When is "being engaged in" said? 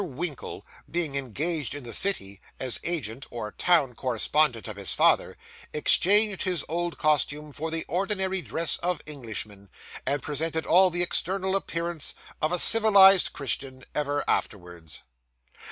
0.89-1.83